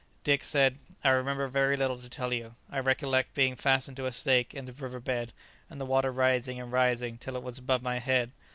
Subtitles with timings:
[0.23, 2.55] Dick said, "I remember very little to tell you.
[2.71, 5.31] I recollect being fastened to a stake in the river bed
[5.69, 8.31] and the water rising and rising till it was above my head.